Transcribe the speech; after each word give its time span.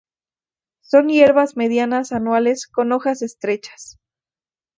Son 0.81 1.09
hierbas 1.09 1.55
medianas 1.57 2.11
anuales 2.11 2.65
con 2.65 2.91
hojas 2.91 3.21
estrechas. 3.21 3.99